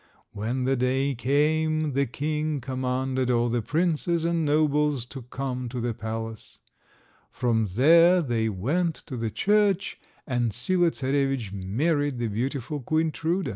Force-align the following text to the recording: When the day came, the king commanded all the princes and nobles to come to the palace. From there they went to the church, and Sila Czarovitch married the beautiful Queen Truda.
When 0.31 0.63
the 0.63 0.75
day 0.75 1.13
came, 1.13 1.93
the 1.93 2.07
king 2.07 2.59
commanded 2.59 3.29
all 3.29 3.49
the 3.49 3.61
princes 3.61 4.25
and 4.25 4.43
nobles 4.43 5.05
to 5.05 5.21
come 5.21 5.69
to 5.69 5.79
the 5.79 5.93
palace. 5.93 6.57
From 7.29 7.67
there 7.75 8.23
they 8.23 8.49
went 8.49 8.95
to 9.05 9.15
the 9.15 9.29
church, 9.29 9.99
and 10.25 10.53
Sila 10.53 10.89
Czarovitch 10.89 11.53
married 11.53 12.17
the 12.17 12.29
beautiful 12.29 12.79
Queen 12.79 13.11
Truda. 13.11 13.49